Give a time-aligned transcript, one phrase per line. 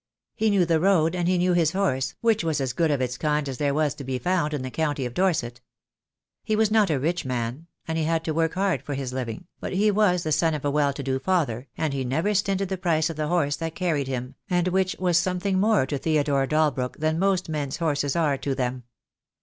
[0.33, 3.19] He knew the road and he knew his horse, which was as good of its
[3.19, 5.61] kind as there was to be found in the county of Dorset.
[6.43, 9.45] He was not a rich man, and he had to work hard for his living,
[9.59, 12.69] but he was the son of a well to do father, and he never stinted
[12.69, 16.47] the price of the horse that carried him, and which was something more to Theodore
[16.47, 18.85] Dalbrook than most men's horses are to them.